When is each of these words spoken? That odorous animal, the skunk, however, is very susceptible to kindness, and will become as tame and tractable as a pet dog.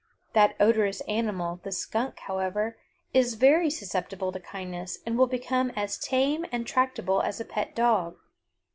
That 0.33 0.55
odorous 0.59 1.01
animal, 1.01 1.59
the 1.61 1.71
skunk, 1.71 2.21
however, 2.21 2.75
is 3.13 3.35
very 3.35 3.69
susceptible 3.69 4.31
to 4.31 4.39
kindness, 4.39 4.97
and 5.05 5.15
will 5.15 5.27
become 5.27 5.69
as 5.75 5.99
tame 5.99 6.43
and 6.51 6.65
tractable 6.65 7.21
as 7.21 7.39
a 7.39 7.45
pet 7.45 7.75
dog. 7.75 8.17